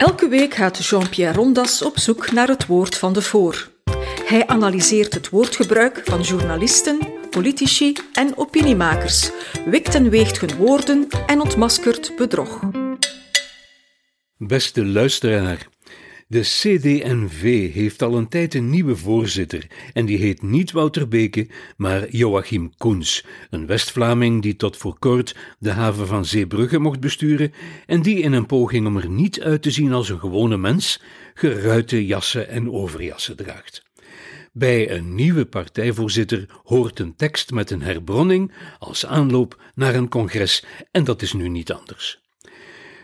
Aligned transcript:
Elke 0.00 0.28
week 0.28 0.54
gaat 0.54 0.84
Jean-Pierre 0.86 1.36
Rondas 1.36 1.82
op 1.82 1.98
zoek 1.98 2.32
naar 2.32 2.48
het 2.48 2.66
woord 2.66 2.96
van 2.96 3.12
de 3.12 3.22
voor. 3.22 3.70
Hij 4.24 4.46
analyseert 4.46 5.14
het 5.14 5.28
woordgebruik 5.28 6.00
van 6.04 6.20
journalisten, 6.20 6.98
politici 7.30 7.96
en 8.12 8.36
opiniemakers, 8.36 9.30
wikt 9.64 9.94
en 9.94 10.10
weegt 10.10 10.40
hun 10.40 10.56
woorden 10.56 11.08
en 11.26 11.40
ontmaskert 11.40 12.16
bedrog. 12.16 12.60
Beste 14.36 14.86
luisteraar, 14.86 15.68
de 16.30 16.40
CD&V 16.40 17.72
heeft 17.72 18.02
al 18.02 18.16
een 18.16 18.28
tijd 18.28 18.54
een 18.54 18.70
nieuwe 18.70 18.96
voorzitter 18.96 19.66
en 19.92 20.06
die 20.06 20.18
heet 20.18 20.42
niet 20.42 20.72
Wouter 20.72 21.08
Beke, 21.08 21.48
maar 21.76 22.10
Joachim 22.10 22.72
Koens, 22.76 23.24
een 23.50 23.66
West-Vlaming 23.66 24.42
die 24.42 24.56
tot 24.56 24.76
voor 24.76 24.98
kort 24.98 25.36
de 25.58 25.70
haven 25.70 26.06
van 26.06 26.24
Zeebrugge 26.24 26.78
mocht 26.78 27.00
besturen 27.00 27.52
en 27.86 28.02
die 28.02 28.18
in 28.18 28.32
een 28.32 28.46
poging 28.46 28.86
om 28.86 28.96
er 28.96 29.08
niet 29.08 29.40
uit 29.40 29.62
te 29.62 29.70
zien 29.70 29.92
als 29.92 30.08
een 30.08 30.20
gewone 30.20 30.56
mens, 30.56 31.02
geruite 31.34 32.06
jassen 32.06 32.48
en 32.48 32.70
overjassen 32.70 33.36
draagt. 33.36 33.82
Bij 34.52 34.90
een 34.90 35.14
nieuwe 35.14 35.46
partijvoorzitter 35.46 36.46
hoort 36.62 36.98
een 36.98 37.16
tekst 37.16 37.50
met 37.50 37.70
een 37.70 37.82
herbronning 37.82 38.52
als 38.78 39.06
aanloop 39.06 39.62
naar 39.74 39.94
een 39.94 40.08
congres 40.08 40.64
en 40.90 41.04
dat 41.04 41.22
is 41.22 41.32
nu 41.32 41.48
niet 41.48 41.72
anders. 41.72 42.19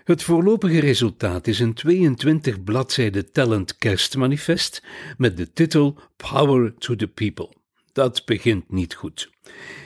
Het 0.06 0.22
voorlopige 0.22 0.80
resultaat 0.80 1.46
is 1.46 1.58
een 1.58 1.74
22 1.74 2.64
bladzijde 2.64 3.30
tellend 3.30 3.76
kerstmanifest 3.76 4.82
met 5.16 5.36
de 5.36 5.52
titel 5.52 5.98
Power 6.16 6.74
to 6.78 6.96
the 6.96 7.06
People. 7.06 7.52
Dat 7.92 8.22
begint 8.24 8.70
niet 8.70 8.94
goed. 8.94 9.30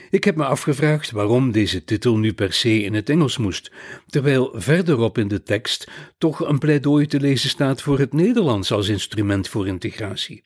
Ik 0.09 0.23
heb 0.23 0.35
me 0.35 0.45
afgevraagd 0.45 1.11
waarom 1.11 1.51
deze 1.51 1.83
titel 1.83 2.17
nu 2.17 2.33
per 2.33 2.53
se 2.53 2.83
in 2.83 2.93
het 2.93 3.09
Engels 3.09 3.37
moest, 3.37 3.71
terwijl 4.07 4.51
verderop 4.53 5.17
in 5.17 5.27
de 5.27 5.43
tekst 5.43 5.91
toch 6.17 6.39
een 6.39 6.59
pleidooi 6.59 7.05
te 7.05 7.19
lezen 7.19 7.49
staat 7.49 7.81
voor 7.81 7.99
het 7.99 8.13
Nederlands 8.13 8.71
als 8.71 8.87
instrument 8.87 9.47
voor 9.47 9.67
integratie. 9.67 10.43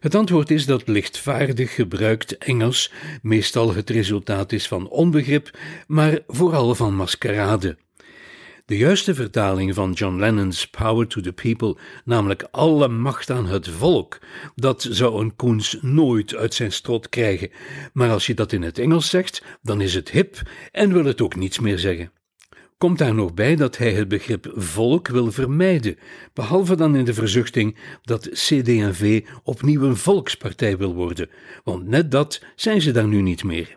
Het 0.00 0.14
antwoord 0.14 0.50
is 0.50 0.66
dat 0.66 0.88
lichtvaardig 0.88 1.74
gebruikt 1.74 2.38
Engels 2.38 2.92
meestal 3.22 3.74
het 3.74 3.90
resultaat 3.90 4.52
is 4.52 4.68
van 4.68 4.88
onbegrip, 4.88 5.58
maar 5.86 6.18
vooral 6.26 6.74
van 6.74 6.94
maskerade. 6.94 7.84
De 8.66 8.76
juiste 8.76 9.14
vertaling 9.14 9.74
van 9.74 9.92
John 9.92 10.18
Lennon's 10.18 10.66
Power 10.66 11.06
to 11.06 11.20
the 11.20 11.32
People, 11.32 11.76
namelijk 12.04 12.48
alle 12.50 12.88
macht 12.88 13.30
aan 13.30 13.46
het 13.46 13.68
volk, 13.68 14.18
dat 14.54 14.86
zou 14.90 15.20
een 15.20 15.36
Koens 15.36 15.78
nooit 15.80 16.34
uit 16.34 16.54
zijn 16.54 16.72
strot 16.72 17.08
krijgen. 17.08 17.50
Maar 17.92 18.10
als 18.10 18.26
je 18.26 18.34
dat 18.34 18.52
in 18.52 18.62
het 18.62 18.78
Engels 18.78 19.10
zegt, 19.10 19.42
dan 19.62 19.80
is 19.80 19.94
het 19.94 20.10
hip 20.10 20.42
en 20.72 20.92
wil 20.92 21.04
het 21.04 21.20
ook 21.20 21.36
niets 21.36 21.58
meer 21.58 21.78
zeggen. 21.78 22.12
Komt 22.78 22.98
daar 22.98 23.14
nog 23.14 23.34
bij 23.34 23.56
dat 23.56 23.76
hij 23.76 23.92
het 23.92 24.08
begrip 24.08 24.52
volk 24.54 25.08
wil 25.08 25.32
vermijden, 25.32 25.98
behalve 26.32 26.76
dan 26.76 26.96
in 26.96 27.04
de 27.04 27.14
verzuchting 27.14 27.78
dat 28.02 28.28
CD&V 28.28 29.24
opnieuw 29.42 29.82
een 29.82 29.96
volkspartij 29.96 30.76
wil 30.76 30.94
worden, 30.94 31.30
want 31.64 31.86
net 31.86 32.10
dat 32.10 32.42
zijn 32.56 32.80
ze 32.80 32.90
daar 32.90 33.08
nu 33.08 33.20
niet 33.22 33.44
meer. 33.44 33.76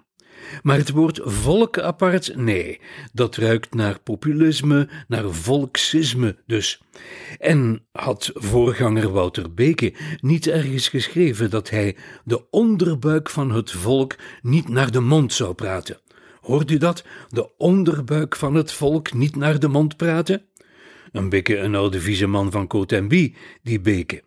Maar 0.61 0.77
het 0.77 0.89
woord 0.89 1.19
volk 1.23 1.79
apart, 1.79 2.35
nee, 2.35 2.79
dat 3.13 3.35
ruikt 3.35 3.73
naar 3.73 3.99
populisme, 3.99 4.89
naar 5.07 5.31
volksisme 5.31 6.35
dus. 6.45 6.81
En 7.39 7.85
had 7.91 8.31
voorganger 8.33 9.11
Wouter 9.11 9.53
Beke 9.53 9.93
niet 10.21 10.47
ergens 10.47 10.87
geschreven 10.87 11.49
dat 11.49 11.69
hij 11.69 11.95
de 12.23 12.49
onderbuik 12.49 13.29
van 13.29 13.51
het 13.51 13.71
volk 13.71 14.15
niet 14.41 14.67
naar 14.67 14.91
de 14.91 14.99
mond 14.99 15.33
zou 15.33 15.53
praten? 15.53 15.99
Hoort 16.41 16.71
u 16.71 16.77
dat? 16.77 17.03
De 17.29 17.57
onderbuik 17.57 18.35
van 18.35 18.55
het 18.55 18.71
volk 18.71 19.13
niet 19.13 19.35
naar 19.35 19.59
de 19.59 19.67
mond 19.67 19.97
praten? 19.97 20.41
Een 21.11 21.29
beetje 21.29 21.57
een 21.57 21.75
oude 21.75 21.99
vieze 21.99 22.27
man 22.27 22.51
van 22.51 22.67
Cotembi, 22.67 23.35
die 23.63 23.79
Beke. 23.79 24.23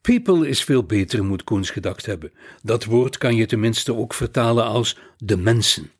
People 0.00 0.48
is 0.48 0.64
veel 0.64 0.84
beter, 0.84 1.24
moet 1.24 1.44
Koens 1.44 1.70
gedacht 1.70 2.06
hebben. 2.06 2.32
Dat 2.62 2.84
woord 2.84 3.18
kan 3.18 3.36
je 3.36 3.46
tenminste 3.46 3.94
ook 3.94 4.14
vertalen 4.14 4.64
als 4.64 4.98
de 5.16 5.36
mensen. 5.36 5.90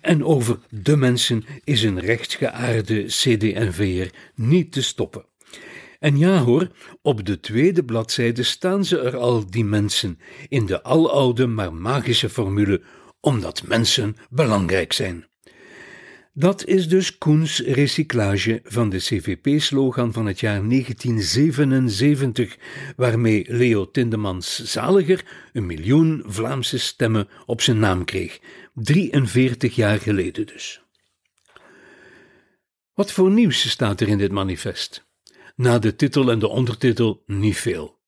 En 0.00 0.24
over 0.24 0.58
de 0.70 0.96
mensen 0.96 1.44
is 1.64 1.82
een 1.82 2.00
rechtgeaarde 2.00 3.04
CD&V'er 3.04 4.12
niet 4.34 4.72
te 4.72 4.82
stoppen. 4.82 5.24
En 5.98 6.18
ja 6.18 6.38
hoor, 6.38 6.68
op 7.02 7.26
de 7.26 7.40
tweede 7.40 7.84
bladzijde 7.84 8.42
staan 8.42 8.84
ze 8.84 9.00
er 9.00 9.16
al, 9.16 9.50
die 9.50 9.64
mensen, 9.64 10.18
in 10.48 10.66
de 10.66 10.82
aloude 10.82 11.46
maar 11.46 11.74
magische 11.74 12.28
formule, 12.28 12.82
omdat 13.20 13.62
mensen 13.66 14.16
belangrijk 14.30 14.92
zijn. 14.92 15.26
Dat 16.38 16.64
is 16.64 16.88
dus 16.88 17.18
Koens 17.18 17.60
recyclage 17.60 18.60
van 18.64 18.90
de 18.90 18.98
CVP-slogan 18.98 20.12
van 20.12 20.26
het 20.26 20.40
jaar 20.40 20.68
1977, 20.68 22.56
waarmee 22.96 23.44
Leo 23.48 23.90
Tindemans 23.90 24.64
Zaliger 24.64 25.24
een 25.52 25.66
miljoen 25.66 26.22
Vlaamse 26.26 26.78
stemmen 26.78 27.28
op 27.46 27.60
zijn 27.60 27.78
naam 27.78 28.04
kreeg. 28.04 28.40
43 28.74 29.74
jaar 29.74 29.98
geleden 29.98 30.46
dus. 30.46 30.82
Wat 32.94 33.12
voor 33.12 33.30
nieuws 33.30 33.70
staat 33.70 34.00
er 34.00 34.08
in 34.08 34.18
dit 34.18 34.32
manifest? 34.32 35.06
Na 35.56 35.78
de 35.78 35.96
titel 35.96 36.30
en 36.30 36.38
de 36.38 36.48
ondertitel 36.48 37.22
niet 37.26 37.56
veel. 37.56 37.98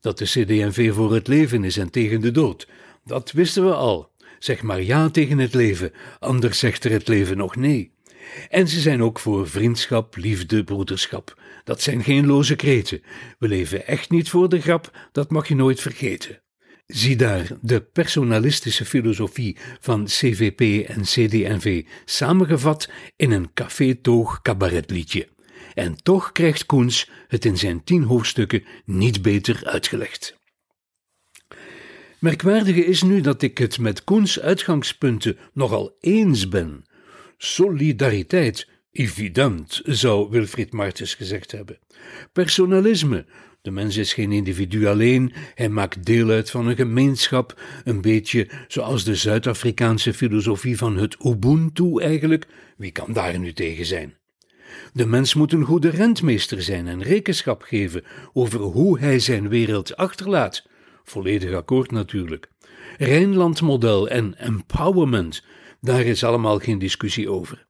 Dat 0.00 0.18
de 0.18 0.24
CD&V 0.24 0.92
voor 0.92 1.14
het 1.14 1.28
leven 1.28 1.64
is 1.64 1.76
en 1.76 1.90
tegen 1.90 2.20
de 2.20 2.30
dood, 2.30 2.68
dat 3.04 3.32
wisten 3.32 3.64
we 3.64 3.74
al. 3.74 4.12
Zeg 4.44 4.62
maar 4.62 4.82
ja 4.82 5.10
tegen 5.10 5.38
het 5.38 5.54
leven, 5.54 5.92
anders 6.18 6.58
zegt 6.58 6.84
er 6.84 6.90
het 6.90 7.08
leven 7.08 7.36
nog 7.36 7.56
nee. 7.56 7.92
En 8.48 8.68
ze 8.68 8.80
zijn 8.80 9.02
ook 9.02 9.18
voor 9.18 9.48
vriendschap, 9.48 10.16
liefde, 10.16 10.64
broederschap. 10.64 11.40
Dat 11.64 11.80
zijn 11.80 12.02
geen 12.02 12.26
loze 12.26 12.56
kreten. 12.56 13.02
We 13.38 13.48
leven 13.48 13.86
echt 13.86 14.10
niet 14.10 14.28
voor 14.28 14.48
de 14.48 14.60
grap, 14.60 15.08
dat 15.12 15.30
mag 15.30 15.48
je 15.48 15.54
nooit 15.54 15.80
vergeten. 15.80 16.42
Zie 16.86 17.16
daar 17.16 17.46
de 17.60 17.80
personalistische 17.80 18.84
filosofie 18.84 19.56
van 19.80 20.04
CVP 20.04 20.88
en 20.88 21.02
CD&V 21.02 21.84
samengevat 22.04 22.90
in 23.16 23.30
een 23.30 23.52
café-toog 23.54 24.42
cabaretliedje. 24.42 25.28
En 25.74 26.02
toch 26.02 26.32
krijgt 26.32 26.66
Koens 26.66 27.10
het 27.28 27.44
in 27.44 27.58
zijn 27.58 27.84
tien 27.84 28.02
hoofdstukken 28.02 28.64
niet 28.84 29.22
beter 29.22 29.60
uitgelegd. 29.64 30.42
Merkwaardige 32.24 32.84
is 32.84 33.02
nu 33.02 33.20
dat 33.20 33.42
ik 33.42 33.58
het 33.58 33.78
met 33.78 34.04
Koens 34.04 34.40
uitgangspunten 34.40 35.36
nogal 35.52 35.96
eens 36.00 36.48
ben. 36.48 36.84
Solidariteit, 37.36 38.68
evident, 38.92 39.80
zou 39.84 40.30
Wilfried 40.30 40.72
Martens 40.72 41.14
gezegd 41.14 41.52
hebben. 41.52 41.78
Personalisme, 42.32 43.26
de 43.62 43.70
mens 43.70 43.96
is 43.96 44.12
geen 44.12 44.32
individu 44.32 44.86
alleen, 44.86 45.32
hij 45.54 45.68
maakt 45.68 46.04
deel 46.04 46.30
uit 46.30 46.50
van 46.50 46.66
een 46.66 46.76
gemeenschap, 46.76 47.60
een 47.84 48.00
beetje 48.00 48.48
zoals 48.68 49.04
de 49.04 49.14
Zuid-Afrikaanse 49.14 50.14
filosofie 50.14 50.76
van 50.76 50.96
het 50.96 51.16
Ubuntu 51.24 52.00
eigenlijk. 52.00 52.46
Wie 52.76 52.92
kan 52.92 53.12
daar 53.12 53.38
nu 53.38 53.52
tegen 53.52 53.86
zijn? 53.86 54.14
De 54.92 55.06
mens 55.06 55.34
moet 55.34 55.52
een 55.52 55.64
goede 55.64 55.90
rentmeester 55.90 56.62
zijn 56.62 56.86
en 56.86 57.02
rekenschap 57.02 57.62
geven 57.62 58.04
over 58.32 58.60
hoe 58.60 58.98
hij 58.98 59.18
zijn 59.18 59.48
wereld 59.48 59.96
achterlaat. 59.96 60.72
Volledig 61.04 61.54
akkoord 61.54 61.90
natuurlijk. 61.90 62.48
Rijnlandmodel 62.98 64.08
en 64.08 64.38
empowerment, 64.38 65.44
daar 65.80 66.04
is 66.04 66.24
allemaal 66.24 66.58
geen 66.58 66.78
discussie 66.78 67.30
over. 67.30 67.66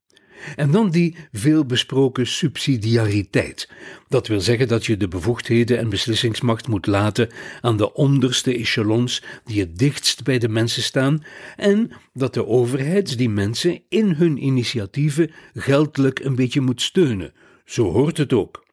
En 0.57 0.71
dan 0.71 0.91
die 0.91 1.17
veelbesproken 1.33 2.27
subsidiariteit. 2.27 3.71
Dat 4.09 4.27
wil 4.27 4.41
zeggen 4.41 4.69
dat 4.69 4.87
je 4.87 4.97
de 4.97 5.09
bevoegdheden 5.09 5.79
en 5.79 5.89
beslissingsmacht 5.89 6.69
moet 6.69 6.87
laten 6.87 7.29
aan 7.61 7.77
de 7.77 7.93
onderste 7.93 8.57
echelons 8.59 9.23
die 9.45 9.61
het 9.61 9.79
dichtst 9.79 10.25
bij 10.25 10.39
de 10.39 10.49
mensen 10.49 10.83
staan 10.83 11.25
en 11.57 11.91
dat 12.13 12.35
de 12.35 12.47
overheid 12.47 13.19
die 13.19 13.31
mensen 13.31 13.83
in 13.89 14.11
hun 14.11 14.45
initiatieven 14.45 15.31
geldelijk 15.55 16.19
een 16.19 16.35
beetje 16.35 16.61
moet 16.61 16.83
steunen. 16.83 17.33
Zo 17.65 17.91
hoort 17.91 18.17
het 18.17 18.33
ook. 18.33 18.64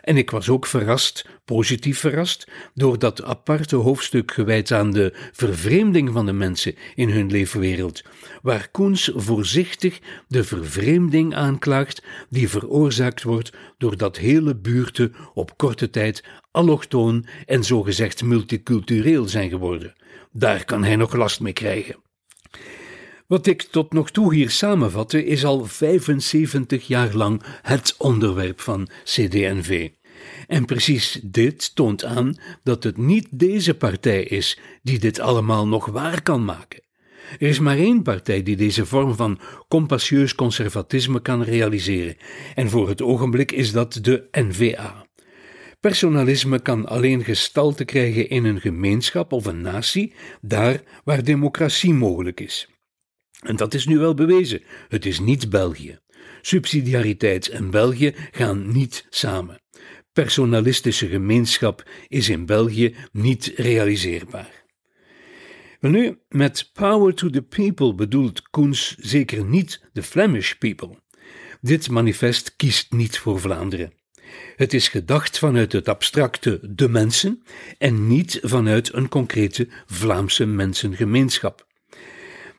En 0.00 0.16
ik 0.16 0.30
was 0.30 0.48
ook 0.48 0.66
verrast, 0.66 1.26
positief 1.44 1.98
verrast, 1.98 2.48
door 2.74 2.98
dat 2.98 3.22
aparte 3.22 3.76
hoofdstuk 3.76 4.32
gewijd 4.32 4.72
aan 4.72 4.90
de 4.90 5.12
vervreemding 5.32 6.12
van 6.12 6.26
de 6.26 6.32
mensen 6.32 6.74
in 6.94 7.08
hun 7.08 7.30
leefwereld, 7.30 8.02
waar 8.42 8.68
Koens 8.70 9.10
voorzichtig 9.14 10.00
de 10.28 10.44
vervreemding 10.44 11.34
aanklaagt 11.34 12.02
die 12.28 12.48
veroorzaakt 12.48 13.22
wordt 13.22 13.52
doordat 13.78 14.16
hele 14.16 14.56
buurten 14.56 15.14
op 15.34 15.56
korte 15.56 15.90
tijd 15.90 16.24
allochtoon 16.50 17.26
en 17.46 17.64
zogezegd 17.64 18.22
multicultureel 18.22 19.28
zijn 19.28 19.48
geworden. 19.48 19.92
Daar 20.32 20.64
kan 20.64 20.84
hij 20.84 20.96
nog 20.96 21.12
last 21.12 21.40
mee 21.40 21.52
krijgen. 21.52 21.96
Wat 23.34 23.46
ik 23.46 23.62
tot 23.62 23.92
nog 23.92 24.10
toe 24.10 24.34
hier 24.34 24.50
samenvatte, 24.50 25.24
is 25.24 25.44
al 25.44 25.64
75 25.64 26.86
jaar 26.86 27.14
lang 27.14 27.42
het 27.62 27.94
onderwerp 27.98 28.60
van 28.60 28.88
CD&V. 29.04 29.90
En 30.46 30.64
precies 30.64 31.20
dit 31.22 31.74
toont 31.74 32.04
aan 32.04 32.36
dat 32.62 32.84
het 32.84 32.96
niet 32.96 33.26
deze 33.30 33.74
partij 33.74 34.22
is 34.22 34.58
die 34.82 34.98
dit 34.98 35.20
allemaal 35.20 35.66
nog 35.66 35.86
waar 35.86 36.22
kan 36.22 36.44
maken. 36.44 36.80
Er 37.38 37.48
is 37.48 37.58
maar 37.58 37.76
één 37.76 38.02
partij 38.02 38.42
die 38.42 38.56
deze 38.56 38.86
vorm 38.86 39.14
van 39.14 39.38
compassieus 39.68 40.34
conservatisme 40.34 41.20
kan 41.22 41.42
realiseren, 41.42 42.16
en 42.54 42.70
voor 42.70 42.88
het 42.88 43.02
ogenblik 43.02 43.52
is 43.52 43.72
dat 43.72 43.98
de 44.02 44.28
NVA. 44.32 45.06
Personalisme 45.80 46.60
kan 46.60 46.86
alleen 46.86 47.24
gestalte 47.24 47.84
krijgen 47.84 48.28
in 48.28 48.44
een 48.44 48.60
gemeenschap 48.60 49.32
of 49.32 49.46
een 49.46 49.60
natie, 49.60 50.12
daar 50.40 50.82
waar 51.04 51.24
democratie 51.24 51.94
mogelijk 51.94 52.40
is. 52.40 52.68
En 53.44 53.56
dat 53.56 53.74
is 53.74 53.86
nu 53.86 53.98
wel 53.98 54.14
bewezen. 54.14 54.62
Het 54.88 55.06
is 55.06 55.20
niet 55.20 55.50
België. 55.50 55.98
Subsidiariteit 56.42 57.48
en 57.48 57.70
België 57.70 58.14
gaan 58.30 58.72
niet 58.72 59.06
samen. 59.10 59.62
Personalistische 60.12 61.08
gemeenschap 61.08 61.88
is 62.08 62.28
in 62.28 62.46
België 62.46 62.94
niet 63.12 63.52
realiseerbaar. 63.56 64.64
Maar 65.80 65.90
nu, 65.90 66.18
met 66.28 66.70
power 66.72 67.14
to 67.14 67.30
the 67.30 67.42
people 67.42 67.94
bedoelt 67.94 68.50
Koens 68.50 68.94
zeker 68.98 69.44
niet 69.44 69.80
de 69.92 70.02
Flemish 70.02 70.52
people. 70.52 71.02
Dit 71.60 71.90
manifest 71.90 72.56
kiest 72.56 72.92
niet 72.92 73.18
voor 73.18 73.40
Vlaanderen. 73.40 73.92
Het 74.56 74.74
is 74.74 74.88
gedacht 74.88 75.38
vanuit 75.38 75.72
het 75.72 75.88
abstracte 75.88 76.60
de 76.62 76.88
mensen 76.88 77.42
en 77.78 78.06
niet 78.06 78.38
vanuit 78.42 78.92
een 78.92 79.08
concrete 79.08 79.68
Vlaamse 79.86 80.46
mensengemeenschap. 80.46 81.63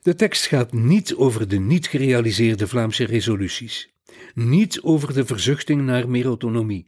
De 0.05 0.15
tekst 0.15 0.45
gaat 0.45 0.73
niet 0.73 1.15
over 1.15 1.47
de 1.47 1.59
niet 1.59 1.87
gerealiseerde 1.87 2.67
Vlaamse 2.67 3.03
resoluties, 3.05 3.89
niet 4.33 4.81
over 4.81 5.13
de 5.13 5.25
verzuchting 5.25 5.81
naar 5.81 6.09
meer 6.09 6.25
autonomie, 6.25 6.87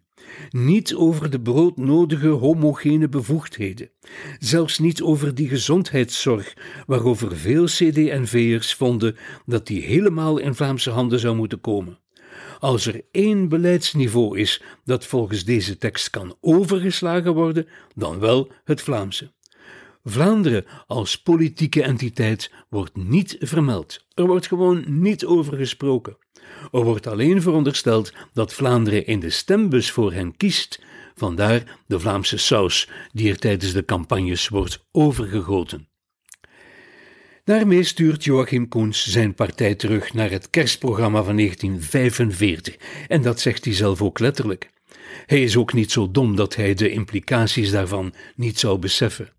niet 0.49 0.95
over 0.95 1.29
de 1.29 1.39
broodnodige 1.39 2.27
homogene 2.27 3.09
bevoegdheden, 3.09 3.89
zelfs 4.39 4.79
niet 4.79 5.01
over 5.01 5.35
die 5.35 5.47
gezondheidszorg 5.47 6.53
waarover 6.85 7.37
veel 7.37 7.65
CD&V'ers 7.65 8.73
vonden 8.73 9.15
dat 9.45 9.67
die 9.67 9.81
helemaal 9.81 10.37
in 10.37 10.55
Vlaamse 10.55 10.89
handen 10.89 11.19
zou 11.19 11.35
moeten 11.35 11.61
komen. 11.61 11.99
Als 12.59 12.85
er 12.85 13.01
één 13.11 13.49
beleidsniveau 13.49 14.39
is 14.39 14.63
dat 14.85 15.05
volgens 15.05 15.43
deze 15.43 15.77
tekst 15.77 16.09
kan 16.09 16.35
overgeslagen 16.41 17.33
worden, 17.33 17.67
dan 17.95 18.19
wel 18.19 18.51
het 18.63 18.81
Vlaamse. 18.81 19.31
Vlaanderen 20.09 20.65
als 20.87 21.21
politieke 21.21 21.83
entiteit 21.83 22.51
wordt 22.69 22.95
niet 22.95 23.35
vermeld. 23.39 24.05
Er 24.13 24.27
wordt 24.27 24.47
gewoon 24.47 24.83
niet 24.87 25.25
over 25.25 25.57
gesproken. 25.57 26.17
Er 26.71 26.83
wordt 26.83 27.07
alleen 27.07 27.41
verondersteld 27.41 28.13
dat 28.33 28.53
Vlaanderen 28.53 29.05
in 29.05 29.19
de 29.19 29.29
stembus 29.29 29.91
voor 29.91 30.13
hen 30.13 30.37
kiest, 30.37 30.81
vandaar 31.15 31.79
de 31.87 31.99
Vlaamse 31.99 32.37
saus 32.37 32.89
die 33.11 33.29
er 33.29 33.37
tijdens 33.37 33.73
de 33.73 33.85
campagnes 33.85 34.47
wordt 34.47 34.85
overgegoten. 34.91 35.87
Daarmee 37.43 37.83
stuurt 37.83 38.23
Joachim 38.23 38.67
Koens 38.67 39.07
zijn 39.07 39.33
partij 39.33 39.75
terug 39.75 40.13
naar 40.13 40.29
het 40.29 40.49
kerstprogramma 40.49 41.23
van 41.23 41.35
1945, 41.35 42.75
en 43.07 43.21
dat 43.21 43.39
zegt 43.39 43.65
hij 43.65 43.73
zelf 43.73 44.01
ook 44.01 44.19
letterlijk. 44.19 44.69
Hij 45.25 45.43
is 45.43 45.57
ook 45.57 45.73
niet 45.73 45.91
zo 45.91 46.11
dom 46.11 46.35
dat 46.35 46.55
hij 46.55 46.73
de 46.73 46.89
implicaties 46.89 47.71
daarvan 47.71 48.13
niet 48.35 48.59
zou 48.59 48.77
beseffen. 48.79 49.35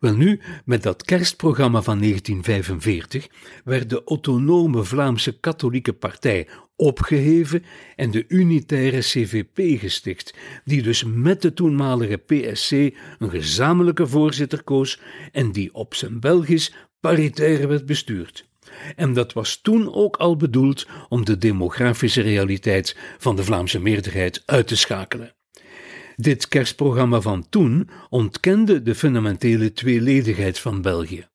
Wel 0.00 0.16
nu, 0.16 0.40
met 0.64 0.82
dat 0.82 1.04
kerstprogramma 1.04 1.82
van 1.82 1.98
1945 1.98 3.28
werd 3.64 3.90
de 3.90 4.02
autonome 4.04 4.84
Vlaamse 4.84 5.40
Katholieke 5.40 5.92
Partij 5.92 6.48
opgeheven 6.76 7.64
en 7.96 8.10
de 8.10 8.24
unitaire 8.28 8.98
CVP 8.98 9.80
gesticht, 9.80 10.34
die 10.64 10.82
dus 10.82 11.04
met 11.04 11.42
de 11.42 11.52
toenmalige 11.52 12.16
PSC 12.16 12.70
een 12.70 13.30
gezamenlijke 13.30 14.06
voorzitter 14.06 14.62
koos 14.62 15.00
en 15.32 15.52
die 15.52 15.74
op 15.74 15.94
zijn 15.94 16.20
Belgisch 16.20 16.74
paritair 17.00 17.68
werd 17.68 17.86
bestuurd. 17.86 18.48
En 18.96 19.12
dat 19.12 19.32
was 19.32 19.60
toen 19.60 19.94
ook 19.94 20.16
al 20.16 20.36
bedoeld 20.36 20.86
om 21.08 21.24
de 21.24 21.38
demografische 21.38 22.22
realiteit 22.22 22.96
van 23.18 23.36
de 23.36 23.44
Vlaamse 23.44 23.80
meerderheid 23.80 24.42
uit 24.46 24.66
te 24.66 24.76
schakelen. 24.76 25.34
Dit 26.20 26.48
kerstprogramma 26.48 27.20
van 27.20 27.46
toen 27.48 27.88
ontkende 28.08 28.82
de 28.82 28.94
fundamentele 28.94 29.72
tweeledigheid 29.72 30.58
van 30.58 30.82
België. 30.82 31.26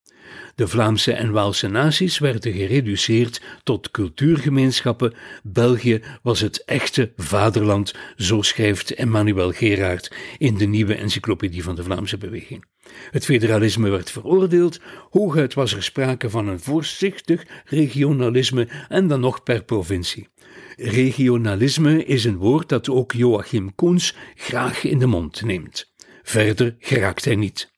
De 0.55 0.67
Vlaamse 0.67 1.13
en 1.13 1.31
Waalse 1.31 1.67
naties 1.67 2.17
werden 2.17 2.53
gereduceerd 2.53 3.41
tot 3.63 3.91
cultuurgemeenschappen. 3.91 5.13
België 5.43 6.01
was 6.21 6.39
het 6.39 6.63
echte 6.63 7.11
vaderland, 7.17 7.93
zo 8.17 8.41
schrijft 8.41 8.93
Emmanuel 8.93 9.51
Gerard 9.51 10.15
in 10.37 10.57
de 10.57 10.65
nieuwe 10.65 10.95
encyclopedie 10.95 11.63
van 11.63 11.75
de 11.75 11.83
Vlaamse 11.83 12.17
beweging. 12.17 12.65
Het 13.11 13.25
federalisme 13.25 13.89
werd 13.89 14.11
veroordeeld, 14.11 14.79
hooguit 15.09 15.53
was 15.53 15.73
er 15.73 15.83
sprake 15.83 16.29
van 16.29 16.47
een 16.47 16.59
voorzichtig 16.59 17.45
regionalisme 17.65 18.67
en 18.89 19.07
dan 19.07 19.19
nog 19.19 19.43
per 19.43 19.63
provincie. 19.63 20.27
Regionalisme 20.75 22.05
is 22.05 22.25
een 22.25 22.37
woord 22.37 22.69
dat 22.69 22.89
ook 22.89 23.11
Joachim 23.11 23.75
Koens 23.75 24.15
graag 24.35 24.83
in 24.83 24.99
de 24.99 25.05
mond 25.05 25.41
neemt. 25.41 25.91
Verder 26.23 26.75
geraakt 26.79 27.25
hij 27.25 27.35
niet. 27.35 27.71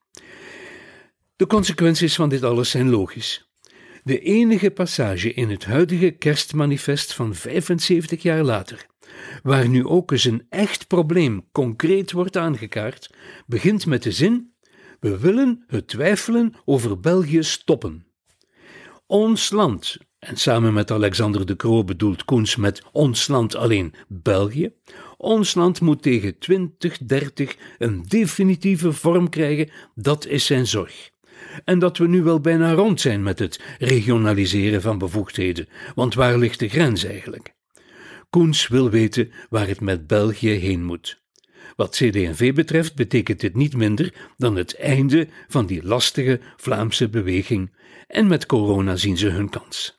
De 1.35 1.47
consequenties 1.47 2.15
van 2.15 2.29
dit 2.29 2.43
alles 2.43 2.69
zijn 2.69 2.89
logisch. 2.89 3.51
De 4.03 4.19
enige 4.19 4.71
passage 4.71 5.33
in 5.33 5.49
het 5.49 5.65
huidige 5.65 6.11
kerstmanifest 6.11 7.13
van 7.13 7.35
75 7.35 8.21
jaar 8.21 8.43
later, 8.43 8.85
waar 9.43 9.69
nu 9.69 9.85
ook 9.85 10.11
eens 10.11 10.23
een 10.23 10.45
echt 10.49 10.87
probleem 10.87 11.47
concreet 11.51 12.11
wordt 12.11 12.37
aangekaart, 12.37 13.13
begint 13.45 13.85
met 13.85 14.03
de 14.03 14.11
zin: 14.11 14.53
We 14.99 15.17
willen 15.17 15.63
het 15.67 15.87
twijfelen 15.87 16.53
over 16.65 16.99
België 16.99 17.43
stoppen. 17.43 18.05
Ons 19.05 19.49
land, 19.49 19.97
en 20.19 20.37
samen 20.37 20.73
met 20.73 20.91
Alexander 20.91 21.45
de 21.45 21.55
Croo 21.55 21.83
bedoelt 21.83 22.25
Koens 22.25 22.55
met 22.55 22.83
ons 22.91 23.27
land 23.27 23.55
alleen 23.55 23.93
België. 24.07 24.71
Ons 25.17 25.55
land 25.55 25.81
moet 25.81 26.01
tegen 26.01 26.37
2030 26.37 27.55
een 27.77 28.03
definitieve 28.07 28.93
vorm 28.93 29.29
krijgen, 29.29 29.69
dat 29.95 30.25
is 30.25 30.45
zijn 30.45 30.67
zorg. 30.67 31.09
En 31.65 31.79
dat 31.79 31.97
we 31.97 32.07
nu 32.07 32.23
wel 32.23 32.39
bijna 32.39 32.73
rond 32.73 33.01
zijn 33.01 33.23
met 33.23 33.39
het 33.39 33.61
regionaliseren 33.79 34.81
van 34.81 34.97
bevoegdheden, 34.97 35.67
want 35.95 36.13
waar 36.13 36.37
ligt 36.37 36.59
de 36.59 36.69
grens 36.69 37.03
eigenlijk? 37.03 37.55
Koens 38.29 38.67
wil 38.67 38.89
weten 38.89 39.31
waar 39.49 39.67
het 39.67 39.81
met 39.81 40.07
België 40.07 40.49
heen 40.51 40.83
moet. 40.83 41.21
Wat 41.75 41.95
CD&V 41.95 42.53
betreft 42.53 42.95
betekent 42.95 43.39
dit 43.39 43.55
niet 43.55 43.75
minder 43.75 44.13
dan 44.37 44.55
het 44.55 44.75
einde 44.75 45.27
van 45.47 45.65
die 45.65 45.83
lastige 45.83 46.39
Vlaamse 46.55 47.09
beweging, 47.09 47.75
en 48.07 48.27
met 48.27 48.45
corona 48.45 48.95
zien 48.95 49.17
ze 49.17 49.27
hun 49.27 49.49
kans. 49.49 49.96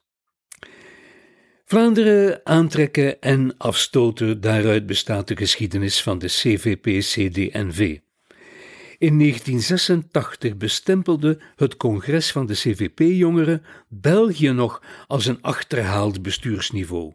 Vlaanderen 1.70 2.40
aantrekken 2.44 3.20
en 3.20 3.54
afstoten, 3.58 4.40
daaruit 4.40 4.86
bestaat 4.86 5.28
de 5.28 5.36
geschiedenis 5.36 6.02
van 6.02 6.18
de 6.18 6.26
CVP-CD&V. 6.26 7.98
In 8.98 9.18
1986 9.18 10.56
bestempelde 10.56 11.40
het 11.56 11.76
congres 11.76 12.32
van 12.32 12.46
de 12.46 12.54
CVP-jongeren 12.54 13.62
België 13.88 14.50
nog 14.50 14.82
als 15.06 15.26
een 15.26 15.42
achterhaald 15.42 16.22
bestuursniveau. 16.22 17.12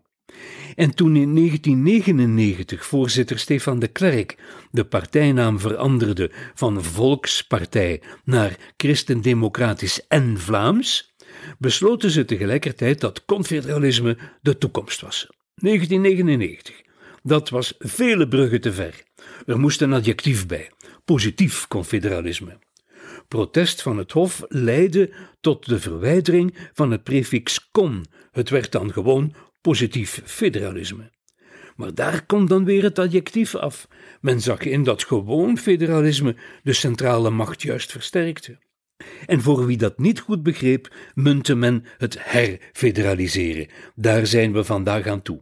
En 0.75 0.95
toen 0.95 1.15
in 1.15 1.35
1999 1.35 2.85
voorzitter 2.85 3.39
Stefan 3.39 3.79
de 3.79 3.87
Klerk 3.87 4.37
de 4.71 4.85
partijnaam 4.85 5.59
veranderde 5.59 6.31
van 6.53 6.83
Volkspartij 6.83 8.01
naar 8.23 8.57
Christendemocratisch 8.77 10.07
en 10.07 10.39
Vlaams, 10.39 11.12
besloten 11.59 12.11
ze 12.11 12.25
tegelijkertijd 12.25 13.01
dat 13.01 13.25
confederalisme 13.25 14.17
de 14.41 14.57
toekomst 14.57 15.01
was. 15.01 15.27
1999. 15.55 16.81
Dat 17.23 17.49
was 17.49 17.73
vele 17.79 18.27
bruggen 18.27 18.61
te 18.61 18.73
ver. 18.73 19.03
Er 19.45 19.59
moest 19.59 19.81
een 19.81 19.93
adjectief 19.93 20.47
bij: 20.47 20.71
positief 21.05 21.67
confederalisme. 21.67 22.57
Protest 23.27 23.81
van 23.81 23.97
het 23.97 24.11
Hof 24.11 24.43
leidde 24.47 25.13
tot 25.41 25.65
de 25.65 25.79
verwijdering 25.79 26.53
van 26.73 26.91
het 26.91 27.03
prefix 27.03 27.69
con. 27.71 28.05
Het 28.31 28.49
werd 28.49 28.71
dan 28.71 28.93
gewoon 28.93 29.35
positief 29.61 30.21
federalisme. 30.25 31.11
Maar 31.75 31.93
daar 31.93 32.25
komt 32.25 32.49
dan 32.49 32.65
weer 32.65 32.83
het 32.83 32.99
adjectief 32.99 33.55
af. 33.55 33.87
Men 34.21 34.41
zag 34.41 34.59
in 34.59 34.83
dat 34.83 35.03
gewoon 35.03 35.57
federalisme 35.57 36.35
de 36.63 36.73
centrale 36.73 37.29
macht 37.29 37.61
juist 37.61 37.91
versterkte. 37.91 38.57
En 39.25 39.41
voor 39.41 39.65
wie 39.65 39.77
dat 39.77 39.99
niet 39.99 40.19
goed 40.19 40.43
begreep, 40.43 40.95
munte 41.13 41.55
men 41.55 41.85
het 41.97 42.17
herfederaliseren. 42.19 43.67
Daar 43.95 44.27
zijn 44.27 44.53
we 44.53 44.63
vandaag 44.63 45.07
aan 45.07 45.21
toe. 45.21 45.41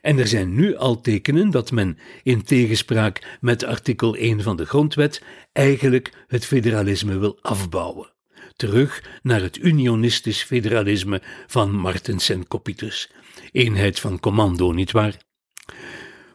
En 0.00 0.18
er 0.18 0.26
zijn 0.26 0.54
nu 0.54 0.76
al 0.76 1.00
tekenen 1.00 1.50
dat 1.50 1.70
men, 1.70 1.98
in 2.22 2.42
tegenspraak 2.42 3.38
met 3.40 3.64
artikel 3.64 4.14
1 4.14 4.42
van 4.42 4.56
de 4.56 4.64
Grondwet, 4.64 5.22
eigenlijk 5.52 6.12
het 6.26 6.46
federalisme 6.46 7.18
wil 7.18 7.38
afbouwen. 7.40 8.12
Terug 8.56 9.04
naar 9.22 9.40
het 9.40 9.56
unionistisch 9.56 10.42
federalisme 10.42 11.22
van 11.46 11.72
Martens 11.72 12.28
en 12.28 12.48
Copitus. 12.48 13.10
Eenheid 13.52 14.00
van 14.00 14.20
commando, 14.20 14.72
nietwaar? 14.72 15.16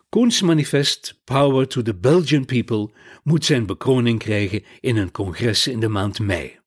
Koens 0.09 0.41
manifest 0.41 1.21
Power 1.23 1.67
to 1.67 1.81
the 1.81 1.95
Belgian 1.95 2.45
People 2.45 2.89
moet 3.23 3.45
zijn 3.45 3.65
bekroning 3.65 4.19
krijgen 4.19 4.63
in 4.79 4.97
een 4.97 5.11
congres 5.11 5.67
in 5.67 5.79
de 5.79 5.87
maand 5.87 6.19
mei. 6.19 6.58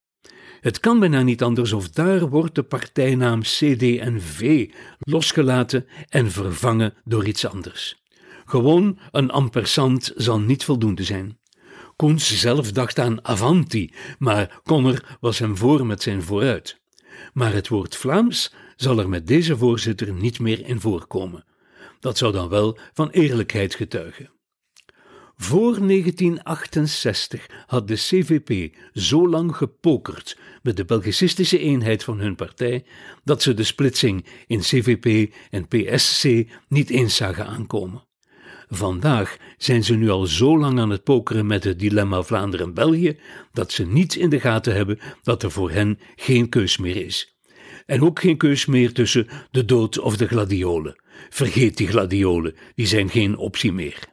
Het 0.63 0.79
kan 0.79 0.99
bijna 0.99 1.21
niet 1.21 1.43
anders 1.43 1.73
of 1.73 1.89
daar 1.89 2.29
wordt 2.29 2.55
de 2.55 2.63
partijnaam 2.63 3.41
CD&V 3.41 4.69
losgelaten 4.99 5.87
en 6.09 6.31
vervangen 6.31 6.93
door 7.03 7.27
iets 7.27 7.45
anders. 7.47 8.03
Gewoon 8.45 8.99
een 9.11 9.31
ampersand 9.31 10.11
zal 10.15 10.39
niet 10.39 10.63
voldoende 10.63 11.03
zijn. 11.03 11.39
Koens 11.95 12.39
zelf 12.39 12.71
dacht 12.71 12.99
aan 12.99 13.25
Avanti, 13.25 13.93
maar 14.19 14.59
Conner 14.63 15.17
was 15.19 15.39
hem 15.39 15.57
voor 15.57 15.85
met 15.85 16.01
zijn 16.01 16.23
vooruit. 16.23 16.79
Maar 17.33 17.53
het 17.53 17.67
woord 17.67 17.95
Vlaams 17.95 18.53
zal 18.75 18.99
er 18.99 19.09
met 19.09 19.27
deze 19.27 19.57
voorzitter 19.57 20.13
niet 20.13 20.39
meer 20.39 20.65
in 20.65 20.79
voorkomen. 20.79 21.45
Dat 21.99 22.17
zou 22.17 22.31
dan 22.31 22.49
wel 22.49 22.77
van 22.93 23.09
eerlijkheid 23.09 23.75
getuigen. 23.75 24.31
Voor 25.43 25.87
1968 25.87 27.47
had 27.65 27.87
de 27.87 27.95
CVP 27.95 28.75
zo 28.93 29.29
lang 29.29 29.55
gepokerd 29.55 30.37
met 30.61 30.77
de 30.77 30.85
Belgicistische 30.85 31.59
eenheid 31.59 32.03
van 32.03 32.19
hun 32.19 32.35
partij 32.35 32.85
dat 33.23 33.41
ze 33.41 33.53
de 33.53 33.63
splitsing 33.63 34.25
in 34.47 34.59
CVP 34.59 35.33
en 35.49 35.67
PSC 35.67 36.23
niet 36.67 36.89
eens 36.89 37.15
zagen 37.15 37.47
aankomen. 37.47 38.03
Vandaag 38.67 39.37
zijn 39.57 39.83
ze 39.83 39.95
nu 39.95 40.09
al 40.09 40.25
zo 40.25 40.59
lang 40.59 40.79
aan 40.79 40.89
het 40.89 41.03
pokeren 41.03 41.45
met 41.45 41.63
het 41.63 41.79
dilemma 41.79 42.21
Vlaanderen-België 42.21 43.17
dat 43.51 43.71
ze 43.71 43.85
niet 43.85 44.15
in 44.15 44.29
de 44.29 44.39
gaten 44.39 44.75
hebben 44.75 44.99
dat 45.23 45.43
er 45.43 45.51
voor 45.51 45.71
hen 45.71 45.99
geen 46.15 46.49
keus 46.49 46.77
meer 46.77 47.05
is. 47.05 47.37
En 47.85 48.01
ook 48.01 48.19
geen 48.19 48.37
keus 48.37 48.65
meer 48.65 48.93
tussen 48.93 49.27
de 49.51 49.65
dood 49.65 49.99
of 49.99 50.17
de 50.17 50.27
gladiolen. 50.27 51.03
Vergeet 51.29 51.77
die 51.77 51.87
gladiolen, 51.87 52.55
die 52.75 52.87
zijn 52.87 53.09
geen 53.09 53.37
optie 53.37 53.71
meer. 53.71 54.12